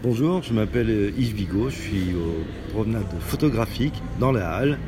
Bonjour, 0.00 0.44
je 0.44 0.52
m'appelle 0.52 1.12
Yves 1.18 1.34
Bigot, 1.34 1.70
je 1.70 1.74
suis 1.74 2.14
au 2.14 2.72
promenade 2.72 3.02
photographique 3.18 4.00
dans 4.20 4.30
la 4.30 4.48
Halle, 4.48 4.78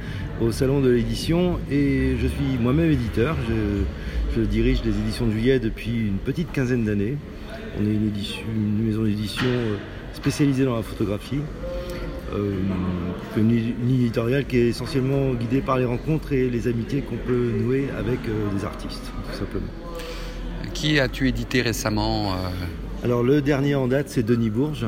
au 0.40 0.52
salon 0.52 0.80
de 0.80 0.88
l'édition 0.88 1.58
et 1.68 2.14
je 2.16 2.28
suis 2.28 2.58
moi-même 2.60 2.92
éditeur. 2.92 3.36
Je, 4.36 4.40
dirige 4.42 4.84
les 4.84 4.96
éditions 4.96 5.26
de 5.26 5.32
juillet 5.32 5.58
depuis 5.58 5.90
une 5.90 6.18
petite 6.18 6.52
quinzaine 6.52 6.84
d'années. 6.84 7.16
On 7.76 7.84
est 7.84 7.92
une, 7.92 8.12
une 8.54 8.86
maison 8.86 9.02
d'édition 9.02 9.46
euh, 9.46 9.76
spécialisée 10.14 10.64
dans 10.64 10.76
la 10.76 10.82
photographie, 10.82 11.40
euh, 12.32 12.52
une, 13.36 13.50
éditoriale 13.50 14.46
qui 14.46 14.58
est 14.58 14.68
essentiellement 14.68 15.34
guidée 15.34 15.60
par 15.60 15.78
les 15.78 15.86
rencontres 15.86 16.32
et 16.32 16.48
les 16.48 16.68
amitiés 16.68 17.02
qu'on 17.02 17.16
peut 17.16 17.50
nouer 17.58 17.88
avec 17.98 18.20
euh, 18.28 18.56
des 18.56 18.64
artistes, 18.64 19.10
tout 19.32 19.38
simplement. 19.38 19.72
Qui 20.72 21.00
as-tu 21.00 21.26
édité 21.26 21.62
récemment 21.62 22.36
alors 23.02 23.22
le 23.22 23.40
dernier 23.40 23.74
en 23.74 23.88
date 23.88 24.10
c'est 24.10 24.22
Denis 24.22 24.50
Bourges, 24.50 24.86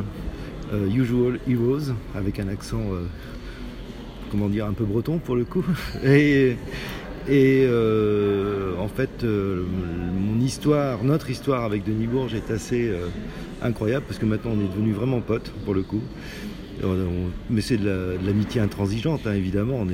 euh, 0.75 0.87
Usual 0.87 1.39
Heroes, 1.49 1.95
avec 2.15 2.39
un 2.41 2.49
accent, 2.49 2.81
euh, 2.93 3.07
comment 4.31 4.51
dire, 4.51 4.67
un 4.67 4.75
peu 4.75 4.85
breton 4.85 5.19
pour 5.19 5.35
le 5.35 5.45
coup. 5.45 5.65
Et, 6.05 6.57
euh, 7.29 8.75
en 8.79 8.89
fait, 8.89 9.25
mon 9.25 10.41
histoire, 10.41 11.05
notre 11.05 11.31
histoire 11.31 11.65
avec 11.65 11.85
Denis 11.85 12.07
Bourges 12.07 12.35
est 12.35 12.51
assez 12.51 12.91
incroyable 13.63 14.05
parce 14.07 14.19
que 14.19 14.27
maintenant 14.27 14.51
on 14.57 14.61
est 14.61 14.69
devenus 14.69 14.97
vraiment 14.97 15.21
potes 15.21 15.53
pour 15.65 15.73
le 15.73 15.83
coup. 15.83 16.03
mais 17.49 17.61
c'est 17.61 17.77
de 17.79 18.19
l'amitié 18.27 18.61
intransigeante, 18.61 19.27
hein, 19.27 19.35
évidemment. 19.35 19.87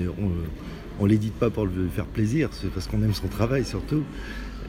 On 1.01 1.05
ne 1.05 1.09
l'édite 1.09 1.35
pas 1.35 1.51
pour 1.51 1.67
lui 1.67 1.91
faire 1.95 2.07
plaisir, 2.07 2.49
c'est 2.53 2.71
parce 2.71 2.89
qu'on 2.89 3.03
aime 3.03 3.15
son 3.15 3.29
travail 3.29 3.65
surtout. 3.65 4.03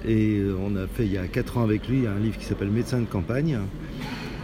Et 0.08 0.38
euh, 0.38 0.56
on 0.62 0.76
a 0.76 0.88
fait 0.88 1.06
il 1.06 1.12
y 1.12 1.18
a 1.18 1.28
4 1.28 1.58
ans 1.58 1.64
avec 1.64 1.88
lui 1.88 2.08
un 2.08 2.20
livre 2.20 2.38
qui 2.38 2.46
s'appelle 2.46 2.70
Médecin 2.70 3.00
de 3.00 3.06
campagne. 3.06 3.60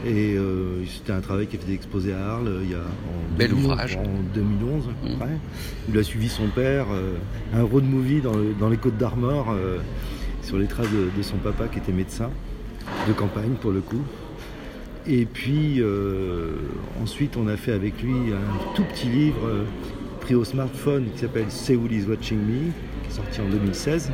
Et 0.05 0.35
euh, 0.35 0.85
c'était 0.85 1.13
un 1.13 1.21
travail 1.21 1.47
qui 1.47 1.57
a 1.57 1.59
été 1.59 1.73
exposé 1.73 2.13
à 2.13 2.33
Arles 2.33 2.59
il 2.63 2.71
y 2.71 2.75
a 2.75 2.79
en, 2.79 3.37
Bel 3.37 3.49
2011, 3.49 3.65
ouvrage. 3.65 3.97
en 3.97 4.34
2011. 4.34 4.87
Mmh. 4.87 5.23
Il 5.89 5.97
a 5.97 6.03
suivi 6.03 6.29
son 6.29 6.47
père, 6.47 6.87
euh, 6.91 7.15
un 7.53 7.63
road 7.63 7.85
movie 7.85 8.21
dans, 8.21 8.70
les 8.70 8.77
Côtes 8.77 8.97
d'Armor, 8.97 9.55
sur 10.43 10.57
les 10.57 10.67
traces 10.67 10.91
de, 10.91 11.23
son 11.23 11.37
papa 11.37 11.67
qui 11.67 11.79
était 11.79 11.91
médecin 11.91 12.29
de 13.07 13.13
campagne 13.13 13.53
pour 13.62 13.71
le 13.71 13.81
coup. 13.81 14.01
Et 15.07 15.25
puis 15.25 15.81
ensuite 17.01 17.37
on 17.37 17.47
a 17.47 17.57
fait 17.57 17.71
avec 17.71 18.01
lui 18.03 18.13
un 18.31 18.75
tout 18.75 18.84
petit 18.84 19.07
livre 19.07 19.65
pris 20.19 20.35
au 20.35 20.43
smartphone 20.43 21.05
qui 21.13 21.19
s'appelle 21.19 21.49
Seoul 21.49 21.91
is 21.91 22.05
Watching 22.05 22.40
Me, 22.40 22.71
qui 23.03 23.09
est 23.09 23.15
sorti 23.15 23.41
en 23.41 23.49
2016. 23.49 24.12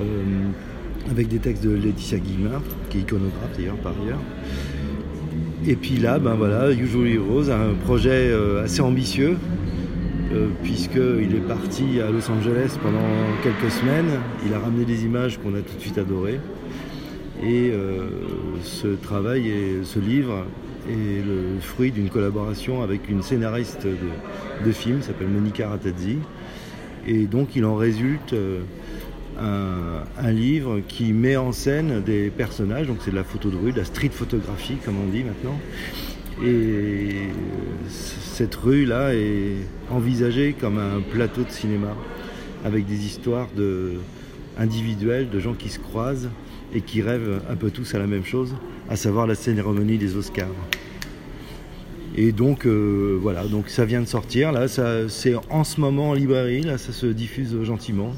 Euh, 0.00 0.50
avec 1.10 1.28
des 1.28 1.38
textes 1.38 1.62
de 1.62 1.74
Laetitia 1.74 2.18
Guillemard, 2.18 2.62
qui 2.88 2.98
est 2.98 3.00
iconographe 3.02 3.56
d'ailleurs 3.58 3.76
par 3.76 3.92
ailleurs. 4.02 4.20
Et 5.66 5.76
puis 5.76 5.98
là, 5.98 6.18
ben 6.18 6.34
voilà, 6.34 6.72
Usually 6.72 7.18
Rose, 7.18 7.50
un 7.50 7.74
projet 7.84 8.30
euh, 8.30 8.64
assez 8.64 8.80
ambitieux, 8.80 9.36
euh, 10.32 10.48
puisqu'il 10.62 11.36
est 11.36 11.46
parti 11.46 12.00
à 12.00 12.10
Los 12.10 12.30
Angeles 12.30 12.78
pendant 12.82 13.04
quelques 13.42 13.70
semaines. 13.70 14.18
Il 14.46 14.54
a 14.54 14.58
ramené 14.58 14.86
des 14.86 15.04
images 15.04 15.38
qu'on 15.38 15.54
a 15.54 15.60
tout 15.60 15.76
de 15.76 15.80
suite 15.80 15.98
adorées. 15.98 16.40
Et 17.42 17.72
ce 18.62 18.86
travail 18.86 19.48
et 19.48 19.80
ce 19.82 19.98
livre 19.98 20.46
est 20.88 21.22
le 21.22 21.60
fruit 21.60 21.90
d'une 21.90 22.08
collaboration 22.08 22.82
avec 22.82 23.10
une 23.10 23.22
scénariste 23.22 23.84
de, 23.84 24.64
de 24.64 24.72
film, 24.72 25.02
s'appelle 25.02 25.28
Monica 25.28 25.68
Ratazzi. 25.68 26.18
Et 27.06 27.26
donc 27.26 27.54
il 27.54 27.66
en 27.66 27.74
résulte 27.74 28.34
un, 29.38 30.30
livre 30.32 30.80
qui 30.86 31.12
met 31.12 31.36
en 31.36 31.52
scène 31.52 32.02
des 32.02 32.30
personnages, 32.30 32.86
donc 32.86 32.98
c'est 33.04 33.10
de 33.10 33.16
la 33.16 33.24
photo 33.24 33.50
de 33.50 33.56
rue, 33.56 33.72
de 33.72 33.78
la 33.78 33.84
street 33.84 34.10
photographie 34.10 34.76
comme 34.84 34.96
on 34.96 35.08
dit 35.08 35.24
maintenant. 35.24 35.58
Et 36.44 37.28
cette 37.88 38.54
rue-là 38.54 39.14
est 39.14 39.56
envisagée 39.90 40.54
comme 40.58 40.78
un 40.78 41.00
plateau 41.00 41.42
de 41.42 41.50
cinéma, 41.50 41.94
avec 42.64 42.86
des 42.86 43.06
histoires 43.06 43.48
individuelles 44.58 45.30
de 45.30 45.38
gens 45.38 45.54
qui 45.54 45.68
se 45.68 45.78
croisent 45.78 46.30
et 46.74 46.80
qui 46.80 47.02
rêvent 47.02 47.40
un 47.48 47.56
peu 47.56 47.70
tous 47.70 47.94
à 47.94 47.98
la 47.98 48.06
même 48.06 48.24
chose, 48.24 48.54
à 48.88 48.96
savoir 48.96 49.26
la 49.26 49.34
cérémonie 49.34 49.98
des 49.98 50.16
Oscars. 50.16 50.48
Et 52.16 52.32
donc 52.32 52.66
euh, 52.66 53.18
voilà, 53.20 53.44
donc 53.44 53.68
ça 53.68 53.84
vient 53.84 54.00
de 54.00 54.06
sortir, 54.06 54.52
là, 54.52 54.66
c'est 54.68 55.34
en 55.50 55.64
ce 55.64 55.80
moment 55.80 56.10
en 56.10 56.14
librairie, 56.14 56.62
là, 56.62 56.78
ça 56.78 56.92
se 56.92 57.06
diffuse 57.06 57.62
gentiment 57.64 58.12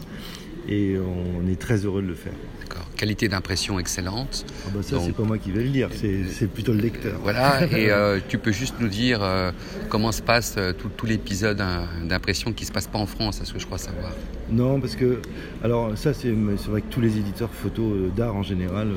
et 0.69 0.97
on 0.99 1.49
est 1.49 1.59
très 1.59 1.85
heureux 1.85 2.03
de 2.03 2.09
le 2.09 2.15
faire. 2.15 2.33
D'accord. 2.61 2.87
Qualité 2.97 3.29
d'impression 3.29 3.79
excellente. 3.79 4.45
Ah 4.67 4.71
bah 4.75 4.83
ça, 4.83 4.99
c'est 5.05 5.13
pas 5.15 5.23
moi 5.23 5.39
qui 5.39 5.51
vais 5.51 5.63
le 5.63 5.69
dire, 5.69 5.89
c'est 5.93 6.47
plutôt 6.49 6.73
le 6.73 6.81
lecteur. 6.81 7.19
Voilà, 7.23 7.65
et 7.67 7.91
euh, 7.91 8.19
tu 8.27 8.39
peux 8.39 8.53
juste 8.53 8.77
nous 8.81 8.89
dire 8.89 9.23
euh, 9.23 9.53
comment 9.89 10.13
se 10.13 10.23
passe 10.23 10.55
euh, 10.59 10.73
tout, 10.73 11.07
l'épisode 11.07 11.63
d'impression 12.05 12.53
qui 12.53 12.65
se 12.65 12.73
passe 12.73 12.87
pas 12.87 12.99
en 12.99 13.07
France, 13.07 13.41
à 13.41 13.45
ce 13.45 13.53
que 13.53 13.59
je 13.59 13.67
crois 13.67 13.79
savoir. 13.79 14.13
Non, 14.51 14.81
parce 14.81 14.97
que, 14.97 15.21
alors 15.63 15.97
ça, 15.97 16.15
c'est 16.15 16.33
vrai 16.33 16.81
que 16.81 16.91
tous 16.91 17.01
les 17.01 17.19
éditeurs 17.19 17.51
photos 17.51 18.13
d'art 18.17 18.35
en 18.35 18.43
général, 18.43 18.89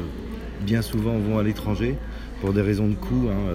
bien 0.62 0.82
souvent 0.82 1.18
vont 1.18 1.38
à 1.38 1.44
l'étranger 1.44 1.96
pour 2.42 2.54
des 2.54 2.62
raisons 2.62 2.88
de 2.88 2.96
coût. 2.96 3.28
Hein, 3.30 3.54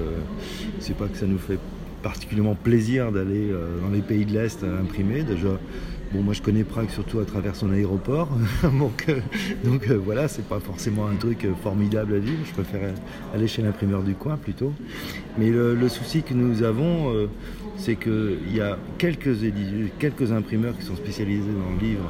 c'est 0.78 0.96
pas 0.96 1.06
que 1.06 1.16
ça 1.16 1.26
nous 1.26 1.38
fait 1.38 1.58
particulièrement 2.02 2.54
plaisir 2.54 3.12
d'aller 3.12 3.50
dans 3.82 3.90
les 3.90 4.02
pays 4.02 4.26
de 4.26 4.32
l'Est 4.32 4.62
à 4.62 4.80
imprimer. 4.80 5.22
Déjà, 5.22 5.58
Bon, 6.14 6.22
moi 6.22 6.32
je 6.32 6.42
connais 6.42 6.62
Prague 6.62 6.90
surtout 6.90 7.18
à 7.18 7.24
travers 7.24 7.56
son 7.56 7.72
aéroport, 7.72 8.28
donc, 8.62 9.06
euh, 9.08 9.18
donc 9.64 9.90
euh, 9.90 9.94
voilà, 9.96 10.28
c'est 10.28 10.46
pas 10.46 10.60
forcément 10.60 11.08
un 11.08 11.16
truc 11.16 11.44
euh, 11.44 11.54
formidable 11.60 12.14
à 12.14 12.18
vivre. 12.20 12.38
Je 12.46 12.52
préfère 12.52 12.94
aller 13.34 13.48
chez 13.48 13.62
l'imprimeur 13.62 14.04
du 14.04 14.14
coin 14.14 14.36
plutôt. 14.36 14.72
Mais 15.38 15.50
le, 15.50 15.88
souci 15.88 16.22
que 16.22 16.32
nous 16.32 16.62
avons, 16.62 17.12
c'est 17.76 17.96
qu'il 17.96 18.54
y 18.54 18.60
a 18.60 18.78
quelques, 18.96 19.36
quelques 19.98 20.30
imprimeurs 20.30 20.78
qui 20.78 20.84
sont 20.84 20.94
spécialisés 20.94 21.50
dans 21.50 21.74
le 21.74 21.84
livre 21.84 22.08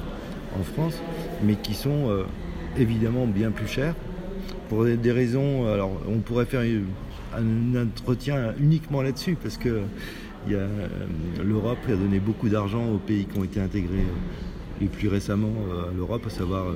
en 0.61 0.63
France, 0.63 1.01
mais 1.43 1.55
qui 1.55 1.73
sont 1.73 2.25
évidemment 2.79 3.27
bien 3.27 3.53
plus 3.53 3.69
chers 3.69 3.95
pour 4.69 4.85
des 4.85 5.13
raisons. 5.13 5.67
Alors, 5.73 5.93
on 6.07 6.19
pourrait 6.19 6.45
faire 6.45 6.63
un 7.39 7.83
entretien 7.83 8.55
uniquement 8.59 9.03
là-dessus 9.03 9.37
parce 9.41 9.57
que 9.57 9.83
euh, 10.51 10.87
l'Europe 11.43 11.79
a 11.89 11.97
donné 11.97 12.19
beaucoup 12.19 12.49
d'argent 12.49 12.87
aux 12.87 12.99
pays 12.99 13.25
qui 13.25 13.39
ont 13.39 13.45
été 13.45 13.61
intégrés 13.61 13.95
euh, 13.99 14.81
les 14.81 14.89
plus 14.89 15.09
récemment 15.09 15.53
euh, 15.71 15.91
à 15.91 15.95
l'Europe, 15.97 16.25
à 16.27 16.31
savoir 16.31 16.67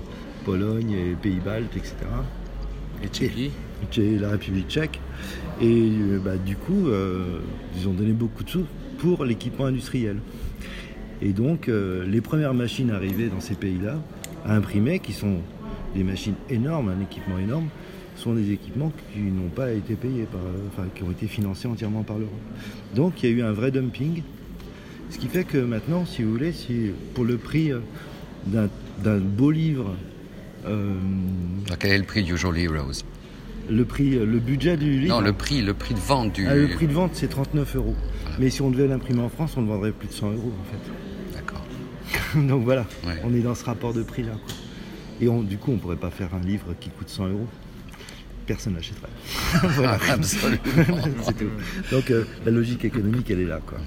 Pologne 0.44 0.92
et 0.92 1.14
Pays-Baltes, 1.20 1.76
etc. 1.76 1.94
Et 3.02 3.08
Tchéquie 3.08 3.50
et 3.98 4.18
la 4.18 4.30
République 4.30 4.68
tchèque. 4.68 5.00
Et 5.60 5.92
bah, 6.24 6.36
du 6.36 6.56
coup, 6.56 6.88
ils 7.76 7.88
ont 7.88 7.92
donné 7.92 8.12
beaucoup 8.12 8.42
de 8.42 8.50
sous 8.50 8.64
pour 8.98 9.24
l'équipement 9.24 9.66
industriel. 9.66 10.16
Et 11.22 11.32
donc, 11.32 11.68
les 11.68 12.20
premières 12.20 12.54
machines 12.54 12.90
arrivées 12.90 13.28
dans 13.28 13.40
ces 13.40 13.54
pays-là 13.54 13.96
à 14.44 14.54
imprimer, 14.54 14.98
qui 14.98 15.12
sont 15.12 15.38
des 15.94 16.02
machines 16.02 16.34
énormes, 16.50 16.88
un 16.88 17.00
équipement 17.00 17.38
énorme, 17.38 17.68
sont 18.18 18.34
des 18.34 18.52
équipements 18.52 18.92
qui 19.12 19.20
n'ont 19.20 19.48
pas 19.48 19.72
été 19.72 19.94
payés, 19.94 20.24
par, 20.24 20.40
enfin 20.68 20.88
qui 20.94 21.02
ont 21.02 21.10
été 21.10 21.26
financés 21.26 21.68
entièrement 21.68 22.02
par 22.02 22.18
l'Europe. 22.18 22.34
Donc 22.94 23.22
il 23.22 23.30
y 23.30 23.32
a 23.32 23.36
eu 23.36 23.42
un 23.42 23.52
vrai 23.52 23.70
dumping, 23.70 24.22
ce 25.10 25.18
qui 25.18 25.28
fait 25.28 25.44
que 25.44 25.58
maintenant, 25.58 26.04
si 26.04 26.22
vous 26.22 26.32
voulez, 26.32 26.52
si 26.52 26.90
pour 27.14 27.24
le 27.24 27.38
prix 27.38 27.72
euh, 27.72 27.80
d'un 28.46 29.18
beau 29.18 29.50
livre... 29.50 29.94
Euh, 30.66 30.94
quel 31.78 31.92
est 31.92 31.98
le 31.98 32.04
prix 32.04 32.28
Usually 32.28 32.64
Heroes 32.64 33.04
le 33.70 33.84
prix, 33.84 34.16
euh, 34.16 34.24
le 34.24 34.38
budget 34.38 34.78
du 34.78 34.98
livre. 34.98 35.16
Non, 35.16 35.20
le 35.20 35.34
prix, 35.34 35.60
le 35.60 35.74
prix 35.74 35.92
de 35.92 36.00
vente 36.00 36.32
du. 36.32 36.46
Ah, 36.46 36.54
le 36.54 36.68
prix 36.68 36.86
de 36.86 36.92
vente, 36.94 37.10
c'est 37.12 37.28
39 37.28 37.76
euros. 37.76 37.94
Mais 38.38 38.48
si 38.48 38.62
on 38.62 38.70
devait 38.70 38.88
l'imprimer 38.88 39.20
en 39.20 39.28
France, 39.28 39.58
on 39.58 39.60
le 39.60 39.66
vendrait 39.66 39.92
plus 39.92 40.08
de 40.08 40.12
100 40.14 40.30
euros 40.30 40.52
en 40.58 40.64
fait. 40.72 41.36
D'accord. 41.36 41.62
Donc 42.48 42.64
voilà, 42.64 42.86
on 43.24 43.34
est 43.34 43.40
dans 43.40 43.54
ce 43.54 43.66
rapport 43.66 43.92
de 43.92 44.02
prix 44.02 44.22
là. 44.22 44.32
Et 45.20 45.28
on, 45.28 45.42
du 45.42 45.58
coup, 45.58 45.72
on 45.72 45.76
pourrait 45.76 45.96
pas 45.96 46.10
faire 46.10 46.30
un 46.34 46.40
livre 46.40 46.74
qui 46.80 46.88
coûte 46.88 47.10
100 47.10 47.28
euros 47.28 47.46
personne 48.48 48.74
n'achèterait. 48.74 49.08
voilà. 49.74 49.98
Absolument. 50.10 50.58
Donc 51.92 52.10
euh, 52.10 52.24
la 52.44 52.50
logique 52.50 52.84
économique, 52.84 53.30
elle 53.30 53.40
est 53.40 53.46
là. 53.46 53.60
Quoi. 53.64 53.78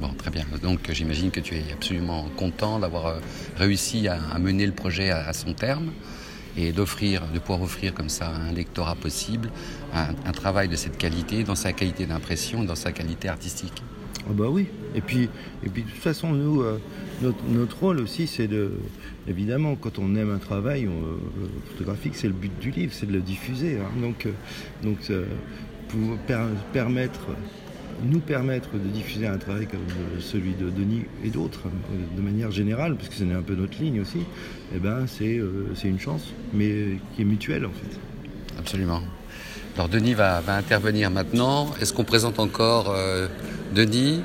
Bon, 0.00 0.08
très 0.14 0.30
bien. 0.30 0.44
Donc 0.62 0.90
j'imagine 0.90 1.30
que 1.30 1.40
tu 1.40 1.54
es 1.54 1.72
absolument 1.72 2.24
content 2.36 2.78
d'avoir 2.78 3.06
euh, 3.06 3.18
réussi 3.56 4.08
à, 4.08 4.38
mener 4.38 4.66
le 4.66 4.72
projet 4.72 5.10
à, 5.10 5.32
son 5.32 5.52
terme 5.52 5.92
et 6.56 6.72
d'offrir, 6.72 7.22
de 7.34 7.38
pouvoir 7.38 7.62
offrir 7.62 7.92
comme 7.94 8.08
ça 8.08 8.28
un 8.28 8.52
lectorat 8.52 8.94
possible, 8.94 9.50
un, 9.94 10.32
travail 10.32 10.68
de 10.68 10.76
cette 10.76 10.96
qualité, 10.96 11.44
dans 11.44 11.54
sa 11.54 11.72
qualité 11.72 12.06
d'impression, 12.06 12.64
dans 12.64 12.74
sa 12.74 12.92
qualité 12.92 13.28
artistique. 13.28 13.82
Ah 14.28 14.32
bah 14.32 14.46
oui. 14.48 14.66
Et 14.94 15.00
puis, 15.00 15.28
et 15.64 15.68
puis 15.68 15.82
de 15.82 15.88
toute 15.88 15.98
façon, 15.98 16.32
nous, 16.32 16.62
euh, 16.62 16.80
notre, 17.22 17.78
rôle 17.78 18.00
aussi, 18.00 18.26
c'est 18.26 18.48
de, 18.48 18.72
évidemment, 19.28 19.76
quand 19.76 19.98
on 19.98 20.14
aime 20.16 20.30
un 20.30 20.38
travail 20.38 20.86
euh, 20.86 20.90
photographique, 21.70 22.14
c'est 22.16 22.26
le 22.26 22.32
but 22.32 22.52
du 22.58 22.70
livre, 22.70 22.92
c'est 22.92 23.06
de 23.06 23.12
le 23.12 23.20
diffuser. 23.20 23.78
Hein. 23.78 24.00
Donc, 24.00 24.26
euh, 24.26 24.32
donc 24.82 24.98
pour 25.88 26.18
permettre, 26.72 27.28
nous 28.04 28.18
permettre 28.18 28.70
de 28.72 28.88
diffuser 28.88 29.28
un 29.28 29.38
travail 29.38 29.68
comme 29.68 29.80
celui 30.18 30.54
de 30.54 30.70
Denis 30.70 31.04
et 31.24 31.28
d'autres, 31.28 31.68
de 32.16 32.20
manière 32.20 32.50
générale, 32.50 32.96
parce 32.96 33.08
que 33.08 33.14
c'est 33.14 33.32
un 33.32 33.42
peu 33.42 33.54
notre 33.54 33.80
ligne 33.80 34.00
aussi, 34.00 34.18
eh 34.74 34.78
ben, 34.80 35.06
c'est 35.06 35.38
une 35.84 36.00
chance, 36.00 36.32
mais 36.52 36.98
qui 37.14 37.22
est 37.22 37.24
mutuelle 37.24 37.64
en 37.64 37.70
fait. 37.70 37.98
Absolument. 38.58 39.02
Alors 39.76 39.90
Denis 39.90 40.14
va, 40.14 40.40
intervenir 40.48 41.10
maintenant. 41.10 41.68
Est-ce 41.82 41.92
qu'on 41.92 42.04
présente 42.04 42.38
encore 42.38 42.86
euh, 42.88 43.28
Denis? 43.74 44.22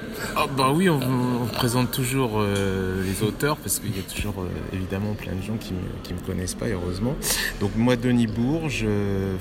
Bah 0.55 0.71
oui, 0.73 0.87
on, 0.87 1.45
présente 1.47 1.91
toujours 1.91 2.35
euh, 2.37 3.03
les 3.03 3.21
auteurs 3.21 3.57
parce 3.57 3.79
qu'il 3.79 3.93
y 3.93 3.99
a 3.99 4.03
toujours 4.03 4.35
euh, 4.43 4.47
évidemment 4.73 5.13
plein 5.13 5.33
de 5.33 5.41
gens 5.41 5.57
qui 5.57 5.73
ne 5.73 6.15
me 6.17 6.25
connaissent 6.25 6.55
pas, 6.55 6.67
heureusement. 6.67 7.17
Donc 7.59 7.71
moi, 7.75 7.97
Denis 7.97 8.27
Bourges, 8.27 8.85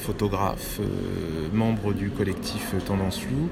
photographe, 0.00 0.80
membre 1.52 1.92
du 1.92 2.10
collectif 2.10 2.74
Tendance 2.86 3.20
Lou. 3.30 3.48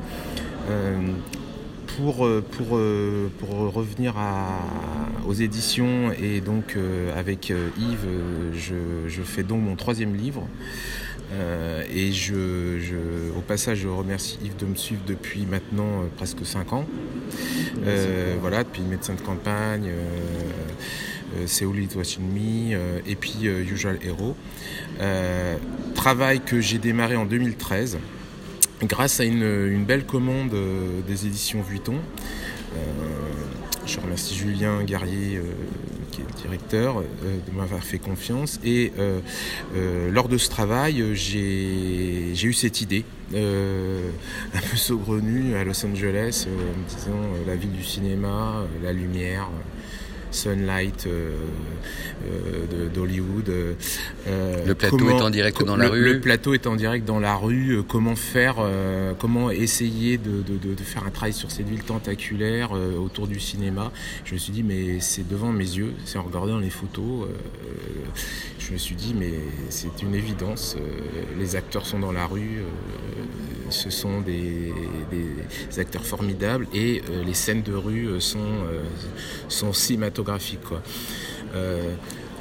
Pour, 1.96 2.16
revenir 3.72 4.14
aux 5.26 5.32
éditions 5.32 6.12
et 6.12 6.40
donc 6.40 6.76
avec 7.16 7.50
Yves, 7.50 8.06
je, 8.52 9.22
fais 9.22 9.44
donc 9.44 9.62
mon 9.62 9.76
troisième 9.76 10.16
livre. 10.16 10.44
Euh, 11.32 11.82
et 11.92 12.12
je, 12.12 13.30
au 13.36 13.40
passage, 13.40 13.78
je 13.78 13.88
remercie 13.88 14.38
Yves 14.42 14.56
de 14.56 14.66
me 14.66 14.74
suivre 14.74 15.02
depuis 15.06 15.46
maintenant 15.46 16.02
euh, 16.02 16.06
presque 16.16 16.44
5 16.44 16.72
ans. 16.72 16.86
Euh, 17.86 18.36
voilà, 18.40 18.64
depuis 18.64 18.82
médecin 18.82 19.14
de 19.14 19.20
campagne, 19.20 19.90
c'est 21.46 21.64
It 21.64 21.94
Watching 21.94 22.24
Me, 22.24 22.76
et 23.06 23.14
puis 23.14 23.44
Usual 23.44 23.98
Hero. 24.02 24.34
travail 25.94 26.40
que 26.40 26.60
j'ai 26.60 26.78
démarré 26.78 27.16
en 27.16 27.26
2013 27.26 27.98
grâce 28.84 29.20
à 29.20 29.24
une, 29.24 29.84
belle 29.84 30.04
commande 30.04 30.54
des 31.06 31.26
éditions 31.26 31.60
Vuitton. 31.60 31.96
je 33.86 34.00
remercie 34.00 34.34
Julien 34.34 34.82
Guerrier 34.84 35.40
directeur, 36.40 36.98
euh, 36.98 37.02
de 37.46 37.56
m'avoir 37.56 37.82
fait 37.82 37.98
confiance. 37.98 38.60
Et 38.64 38.92
euh, 38.98 39.20
euh, 39.76 40.10
lors 40.10 40.28
de 40.28 40.38
ce 40.38 40.48
travail, 40.48 41.04
j'ai 41.14 42.32
eu 42.42 42.52
cette 42.52 42.80
idée, 42.80 43.04
un 43.34 44.60
peu 44.70 44.76
saugrenue 44.76 45.54
à 45.56 45.64
Los 45.64 45.84
Angeles, 45.84 46.46
en 46.46 46.78
me 46.78 46.88
disant 46.88 47.44
la 47.46 47.56
ville 47.56 47.72
du 47.72 47.84
cinéma, 47.84 48.66
la 48.82 48.92
lumière. 48.92 49.48
Sunlight 50.30 51.06
euh, 51.06 51.32
euh, 52.26 52.88
d'Hollywood. 52.88 53.48
Euh, 53.48 54.66
le 54.66 54.74
plateau 54.74 55.08
est 55.10 55.22
en 55.22 55.30
direct 55.30 55.64
dans 55.64 55.76
la 55.76 55.88
rue. 55.88 56.04
Le 56.04 56.20
plateau 56.20 56.54
est 56.54 56.66
en 56.66 56.76
direct 56.76 57.04
dans 57.04 57.20
la 57.20 57.34
rue. 57.34 57.82
comment 57.86 58.16
faire, 58.16 58.56
comment 59.18 59.50
essayer 59.50 60.18
de, 60.18 60.42
faire 60.82 61.04
un 61.04 61.10
travail 61.10 61.32
sur 61.32 61.50
cette 61.50 61.68
ville 61.68 61.82
tentaculaire 61.82 62.72
autour 62.72 63.26
du 63.26 63.40
cinéma. 63.40 63.92
Je 64.24 64.34
me 64.34 64.38
suis 64.38 64.52
dit, 64.52 64.62
mais 64.62 65.00
c'est 65.00 65.26
devant 65.26 65.52
mes 65.52 65.64
yeux, 65.64 65.92
c'est 66.04 66.18
en 66.18 66.22
regardant 66.22 66.58
les 66.58 66.70
photos. 66.70 67.28
je 68.58 68.72
me 68.72 68.78
suis 68.78 68.94
dit, 68.94 69.14
mais 69.18 69.32
c'est 69.70 70.02
une 70.02 70.14
évidence. 70.14 70.76
les 71.38 71.56
acteurs 71.56 71.86
sont 71.86 71.98
dans 71.98 72.12
la 72.12 72.26
rue 72.26 72.62
ce 73.70 73.90
sont 73.90 74.22
des, 74.22 74.72
acteurs 75.76 76.04
formidables 76.04 76.66
et 76.74 77.02
les 77.26 77.34
scènes 77.34 77.62
de 77.62 77.74
rue 77.74 78.20
sont, 78.20 78.64
sont 79.48 79.72
Quoi. 80.22 80.82
Euh, 81.54 81.94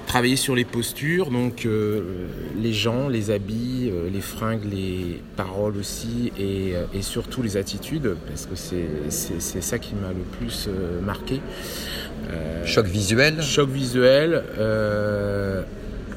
travailler 0.08 0.38
sur 0.38 0.56
les 0.56 0.64
postures, 0.64 1.32
donc 1.32 1.66
euh, 1.66 2.28
les 2.58 2.72
gens, 2.72 3.10
les 3.10 3.30
habits, 3.30 3.92
euh, 3.92 4.10
les 4.10 4.22
fringues, 4.22 4.64
les 4.64 5.22
paroles 5.36 5.76
aussi, 5.78 6.32
et, 6.40 6.76
surtout 7.02 7.42
les 7.42 7.58
attitudes, 7.58 8.16
parce 8.28 8.46
que 8.46 8.56
c'est 8.56 9.62
ça 9.62 9.80
qui 9.80 9.96
m'a 9.96 10.10
le 10.10 10.24
plus 10.38 10.70
marqué. 11.04 11.42
choc 12.66 12.86
visuel 12.86 13.42
Choc 13.42 13.70
visuel, 13.70 14.44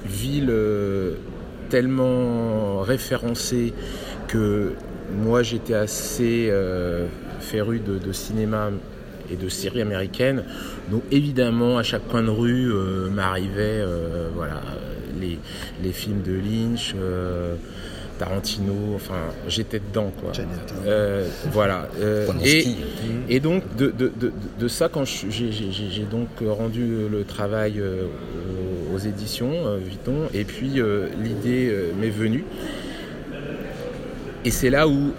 ville 0.07 0.55
tellement 1.69 2.81
référencée 2.81 3.73
que 4.29 4.73
moi 5.17 5.43
j'étais 5.43 5.75
assez 5.75 6.53
féru 7.41 7.81
de 7.81 8.13
cinéma 8.13 8.71
et 9.31 9.37
de 9.37 9.49
séries 9.49 9.81
américaines. 9.81 10.45
Donc 10.91 11.03
évidemment, 11.11 11.79
à 11.79 11.83
chaque 11.83 12.07
coin 12.09 12.23
de 12.23 12.31
rue 12.31 12.73
euh, 12.73 13.09
m'arrivaient 13.11 13.81
euh, 13.81 14.29
voilà, 14.35 14.61
les, 15.21 15.39
les, 15.83 15.93
films 15.93 16.23
de 16.23 16.33
Lynch. 16.33 16.95
Euh, 16.97 17.55
Tarantino, 18.19 18.75
enfin 18.95 19.15
j'étais 19.49 19.79
dedans 19.79 20.13
quoi. 20.21 20.33
voilà. 21.53 21.89
et, 22.45 22.67
et, 23.31 23.41
donc 23.41 23.63
de, 23.77 23.87
de, 23.87 24.13
de, 24.15 24.31
de 24.59 24.69
ça 24.69 24.91
quand 24.91 25.05
j'ai 25.07 26.05
donc 26.11 26.29
rendu 26.47 27.09
le 27.11 27.25
travail 27.25 27.83
aux 28.95 28.99
éditions 28.99 29.75
Vuitton 29.83 30.29
et 30.35 30.45
puis 30.45 30.83
l'idée 31.19 31.75
m'est 31.99 32.11
venue 32.11 32.45
et 34.45 34.51
c'est 34.51 34.69
là 34.69 34.87
où 34.87 35.15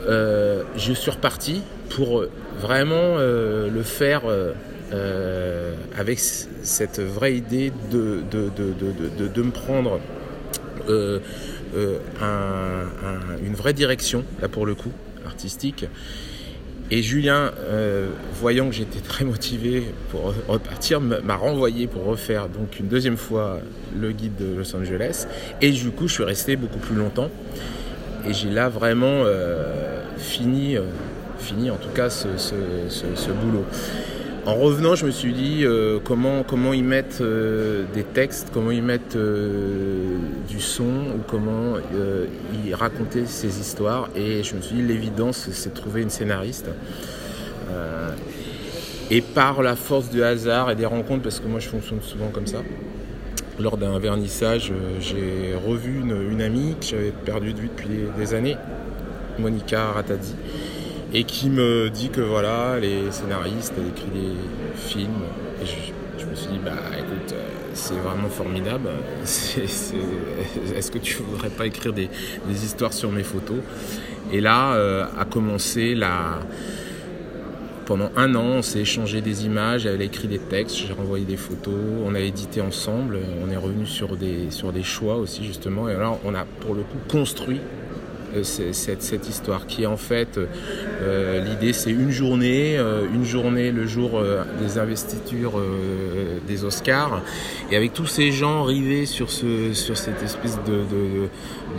je 0.78 0.94
suis 0.94 1.10
reparti 1.10 1.64
pour 1.96 2.26
vraiment 2.60 3.18
euh, 3.18 3.70
le 3.70 3.84
faire 3.84 4.22
euh, 4.26 4.54
euh, 4.94 5.74
avec 5.98 6.20
cette 6.20 7.00
vraie 7.00 7.36
idée 7.36 7.72
de, 7.92 8.22
de, 8.32 9.42
me 9.42 9.52
prendre 9.52 10.00
une 10.88 11.22
vraie 13.56 13.74
direction, 13.74 14.24
là 14.42 14.48
pour 14.48 14.66
le 14.66 14.76
coup, 14.76 14.92
artistique. 15.26 15.86
Et 16.94 17.02
Julien, 17.02 17.54
voyant 18.34 18.68
que 18.68 18.76
j'étais 18.76 19.00
très 19.00 19.24
motivé 19.24 19.86
pour 20.10 20.34
repartir, 20.50 21.00
m'a 21.00 21.38
renvoyé 21.38 21.88
pour 21.88 22.04
refaire 22.04 22.50
donc 22.50 22.82
une 22.82 22.88
deuxième 22.88 23.16
fois 23.16 23.62
le 23.98 24.12
guide 24.12 24.36
de 24.36 24.58
Los 24.58 24.76
Angeles. 24.76 25.26
Et 25.62 25.72
du 25.72 25.92
coup, 25.92 26.10
je 26.10 26.16
suis 26.16 26.26
resté 26.26 26.58
beaucoup 26.58 26.80
plus 26.80 26.96
longtemps. 26.96 27.30
Et 28.28 28.34
j'ai 28.34 28.50
là 28.50 28.68
vraiment 28.68 29.24
fini 30.18 30.76
fini 31.42 31.70
en 31.70 31.76
tout 31.76 31.90
cas 31.90 32.10
ce, 32.10 32.28
boulot. 33.32 33.66
En 34.46 34.56
revenant, 34.56 34.96
je 34.96 35.06
me 35.06 35.12
suis 35.12 35.34
dit 35.34 35.66
euh, 35.66 36.00
comment, 36.04 36.42
comment 36.42 36.72
mettre 36.72 37.18
euh, 37.22 37.84
des 37.94 38.04
textes, 38.04 38.50
comment 38.52 38.72
y 38.72 38.82
mettre 38.82 39.16
euh, 39.16 40.18
du 40.48 40.60
son, 40.60 40.84
ou 40.84 41.22
comment 41.28 41.76
y 42.66 42.74
raconter 42.74 43.28
ces 43.28 43.60
histoires. 43.60 44.10
Et 44.16 44.44
je 44.44 44.56
me 44.56 44.62
suis 44.62 44.78
dit, 44.78 44.82
l'évidence, 44.82 45.48
c'est 45.52 45.74
de 45.74 45.80
trouver 45.80 46.02
une 46.02 46.10
scénariste. 46.10 46.70
et 49.12 49.22
par 49.22 49.62
la 49.62 49.76
force 49.76 50.10
du 50.10 50.24
hasard 50.24 50.72
et 50.72 50.76
des 50.76 50.86
rencontres, 50.86 51.22
parce 51.22 51.40
que 51.40 51.48
moi 51.48 51.60
je 51.60 51.68
fonctionne 51.68 52.02
souvent 52.02 52.30
comme 52.30 52.48
ça, 52.48 52.60
lors 53.60 53.78
d'un 53.78 54.00
vernissage, 54.00 54.72
j'ai 55.00 55.54
revu 55.68 56.00
une, 56.00 56.42
amie 56.42 56.76
que 56.80 56.86
j'avais 56.88 57.12
perdue 57.12 57.54
de 57.54 57.60
vue 57.60 57.68
depuis 57.68 58.08
des 58.18 58.34
années, 58.34 58.58
Monica 59.38 59.92
Ratazzi 59.92 60.36
et 61.14 61.24
qui 61.24 61.50
me 61.50 61.90
dit 61.90 62.10
que 62.10 62.22
voilà, 62.22 62.80
les 62.80 63.12
scénaristes, 63.12 63.74
elle 63.78 63.88
écrit 63.88 64.12
des 64.12 64.80
films. 64.80 65.24
Et 65.62 65.66
je, 66.18 66.26
me 66.26 66.36
suis 66.36 66.48
dit, 66.48 66.60
bah 66.64 66.72
écoute, 66.98 67.34
euh, 67.34 67.48
c'est 67.74 67.96
vraiment 67.96 68.30
formidable. 68.30 68.90
Est-ce 69.22 70.92
que 70.92 70.98
tu 70.98 71.18
voudrais 71.24 71.50
pas 71.50 71.66
écrire 71.66 71.94
des, 71.94 72.10
histoires 72.50 72.94
sur 72.94 73.12
mes 73.12 73.24
photos? 73.24 73.58
Et 74.32 74.40
là 74.40 74.74
euh, 74.74 75.06
a 75.20 75.26
commencé 75.26 75.96
la. 75.96 76.40
Pendant 77.86 78.12
un 78.16 78.36
an, 78.36 78.44
on 78.44 78.62
s'est 78.62 78.80
échangé 78.80 79.20
des 79.20 79.46
images, 79.46 79.86
elle 79.86 80.00
a 80.00 80.04
écrit 80.06 80.30
des 80.30 80.40
textes, 80.40 80.78
j'ai 80.78 80.94
renvoyé 80.94 81.26
des 81.26 81.36
photos, 81.36 81.74
on 82.06 82.16
a 82.16 82.20
édité 82.20 82.62
ensemble, 82.62 83.20
on 83.44 83.52
est 83.52 83.58
revenu 83.58 83.86
sur 83.86 84.16
des, 84.16 84.50
sur 84.50 84.72
des 84.72 84.84
choix 84.84 85.16
aussi 85.18 85.44
justement, 85.44 85.90
et 85.90 85.96
alors 85.96 86.20
on 86.24 86.34
a 86.34 86.46
pour 86.62 86.74
le 86.74 86.84
coup 86.84 87.00
construit 87.10 87.60
cette, 88.44 89.02
cette, 89.04 89.30
histoire 89.30 89.68
qui 89.68 89.84
est 89.84 89.88
en 89.88 89.98
fait 89.98 90.38
euh, 90.38 91.44
l'idée 91.44 91.74
c'est 91.74 91.92
une 91.92 92.12
journée, 92.12 92.78
euh, 92.78 93.06
une 93.14 93.26
journée 93.26 93.72
le 93.72 93.86
jour 93.86 94.22
des 94.60 94.78
investitures 94.78 95.62
des 96.48 96.64
Oscars. 96.64 97.22
Et 97.72 97.76
avec 97.76 97.94
tous 97.94 98.08
ces 98.08 98.32
gens 98.32 98.64
rivés 98.64 99.06
sur, 99.06 99.30
ce, 99.30 99.74
sur 99.74 99.98
cette 99.98 100.22
espèce 100.24 100.60
de, 100.66 100.84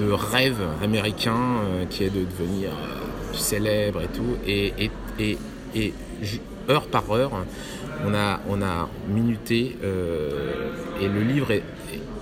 de, 0.05 0.13
rêve 0.13 0.61
américain 0.83 1.61
qui 1.91 2.05
est 2.05 2.11
de 2.11 2.25
devenir 2.25 2.71
célèbre 3.33 4.03
et 4.03 4.09
tout 4.09 4.37
et, 4.47 4.73
et, 5.19 5.39
et, 5.75 5.95
heure 6.69 6.87
par 6.87 7.11
heure 7.13 7.33
on 8.07 8.15
a, 8.15 8.41
on 8.49 8.63
a 8.63 8.89
minuté 9.09 9.77
et 11.01 11.09
le 11.09 11.21
livre 11.23 11.51
est, 11.51 11.63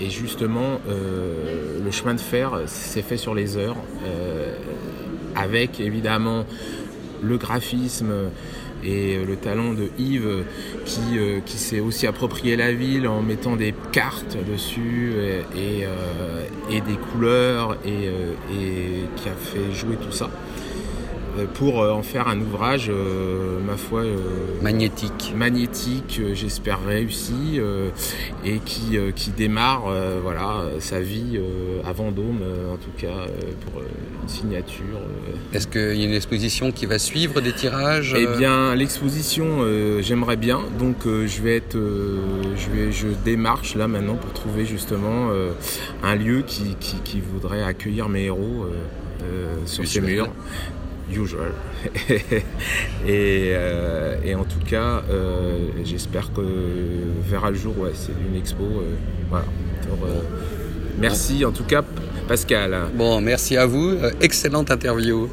et 0.01 0.09
justement, 0.09 0.81
euh, 0.89 1.79
le 1.85 1.91
chemin 1.91 2.15
de 2.15 2.21
fer 2.21 2.63
s'est 2.67 3.03
fait 3.03 3.19
sur 3.19 3.35
les 3.35 3.57
heures, 3.57 3.77
euh, 4.07 4.57
avec 5.37 5.79
évidemment 5.81 6.47
le 7.23 7.37
graphisme 7.37 8.13
et 8.83 9.19
le 9.23 9.37
talent 9.37 9.75
de 9.75 9.91
Yves 9.99 10.45
qui, 10.87 11.19
euh, 11.19 11.41
qui 11.45 11.59
s'est 11.59 11.81
aussi 11.81 12.07
approprié 12.07 12.57
la 12.57 12.73
ville 12.73 13.07
en 13.07 13.21
mettant 13.21 13.57
des 13.57 13.75
cartes 13.93 14.39
dessus 14.51 15.13
et, 15.55 15.85
des 16.71 16.97
couleurs 17.13 17.77
et, 17.85 18.09
qui 19.17 19.29
a 19.29 19.33
fait 19.33 19.73
jouer 19.75 19.97
tout 19.97 20.13
ça. 20.13 20.31
Pour 21.55 21.79
en 21.79 22.03
faire 22.03 22.29
un 22.29 22.41
ouvrage, 22.41 22.91
ma 23.67 23.77
foi, 23.77 24.03
magnétique, 24.63 25.33
magnétique, 25.37 26.21
j'espère 26.35 26.85
réussi, 26.85 27.61
et 28.45 28.59
qui, 28.59 28.99
qui 29.15 29.31
démarre 29.31 29.85
voilà, 30.23 30.65
sa 30.79 31.01
vie 31.01 31.41
à 31.85 31.93
Vendôme, 31.93 32.41
en 32.73 32.77
tout 32.77 32.91
cas 32.97 33.27
pour 33.65 33.81
une 33.81 34.29
signature. 34.29 35.01
Est-ce 35.53 35.67
qu'il 35.67 36.01
y 36.01 36.03
a 36.03 36.07
une 36.07 36.15
exposition 36.15 36.73
qui 36.73 36.87
va 36.87 36.99
suivre 36.99 37.41
des 37.41 37.53
tirages 37.53 38.15
Eh 38.19 38.27
bien, 38.39 38.75
l'exposition, 38.75 39.65
j'aimerais 40.01 40.37
bien, 40.37 40.61
donc 40.79 40.97
je 41.05 41.43
vais 41.43 41.57
être, 41.57 41.77
je 41.77 42.71
vais, 42.71 42.93
je 42.93 43.09
démarche 43.25 43.75
là 43.75 43.89
maintenant 43.89 44.17
pour 44.17 44.33
trouver 44.33 44.65
justement 44.65 45.31
un 46.03 46.15
lieu 46.15 46.43
qui, 46.47 46.77
qui, 47.05 47.21
voudrait 47.21 47.63
accueillir 47.63 48.09
mes 48.09 48.25
héros 48.25 48.67
sur 49.67 49.87
ces 49.87 50.01
murs 50.01 50.29
usual. 51.13 51.53
Euh, 53.09 54.17
et, 54.23 54.35
en 54.35 54.45
tout 54.45 54.61
cas, 54.65 55.03
euh, 55.11 55.69
j'espère 55.85 56.33
que 56.33 56.43
verra 57.29 57.51
le 57.51 57.57
jour. 57.57 57.77
Ouais, 57.79 57.91
c'est 57.95 58.13
une 58.13 58.37
expo. 58.37 58.63
Euh, 58.63 58.95
voilà. 59.29 59.47
merci 60.99 61.45
en 61.45 61.51
tout 61.51 61.65
cas, 61.65 61.83
Pascal. 62.29 62.77
Bon, 62.95 63.21
merci 63.21 63.57
à 63.57 63.67
vous. 63.67 63.97
excellente 64.21 64.71
interview. 64.71 65.29